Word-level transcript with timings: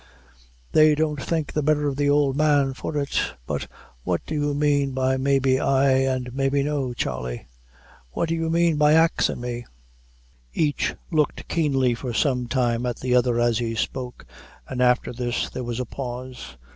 They 0.71 0.95
don't 0.95 1.21
think 1.21 1.53
the 1.53 1.61
betther 1.61 1.87
of 1.87 1.95
the 1.95 2.09
ould 2.09 2.35
man 2.35 2.73
for 2.73 2.97
it; 2.97 3.19
but 3.45 3.67
what 4.01 4.25
do 4.25 4.33
you 4.33 4.55
mane 4.55 4.93
by 4.93 5.15
'maybe 5.15 5.59
ay, 5.59 5.91
an' 6.07 6.29
maybe 6.33 6.63
no,' 6.63 6.95
Charley?" 6.95 7.45
"What 8.09 8.29
do 8.29 8.33
you 8.33 8.49
mane 8.49 8.77
by 8.77 8.93
axin' 8.93 9.39
me?" 9.39 9.67
Each 10.55 10.95
looked 11.11 11.47
keenly 11.47 11.93
for 11.93 12.13
some 12.15 12.47
time 12.47 12.87
at 12.87 12.95
the 12.97 13.13
other 13.13 13.39
as 13.39 13.59
he 13.59 13.75
spoke, 13.75 14.25
and 14.67 14.81
after 14.81 15.13
this 15.13 15.51
there 15.51 15.63
was 15.63 15.79
a 15.79 15.85
pause. 15.85 16.57